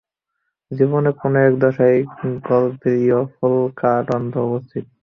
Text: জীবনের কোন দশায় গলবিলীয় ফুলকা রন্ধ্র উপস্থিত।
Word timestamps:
জীবনের 0.71 1.13
কোন 1.15 1.33
দশায় 1.61 1.99
গলবিলীয় 2.47 3.19
ফুলকা 3.33 3.91
রন্ধ্র 4.09 4.37
উপস্থিত। 4.47 4.85